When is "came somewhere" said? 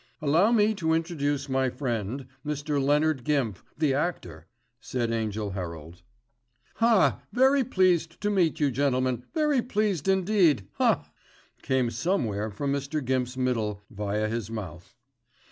11.61-12.49